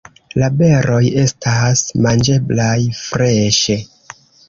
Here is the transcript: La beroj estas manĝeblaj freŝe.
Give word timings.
La 0.43 0.47
beroj 0.61 1.01
estas 1.25 1.85
manĝeblaj 2.07 2.75
freŝe. 3.05 3.81